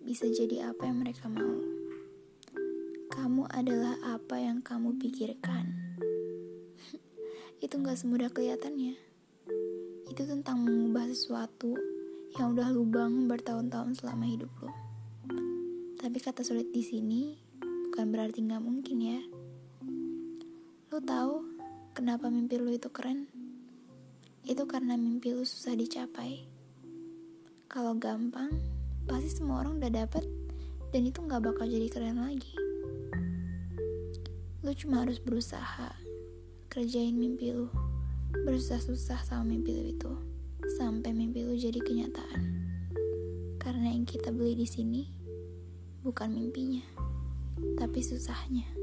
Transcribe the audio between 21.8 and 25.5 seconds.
kenapa mimpi lu itu keren? Itu karena mimpi lu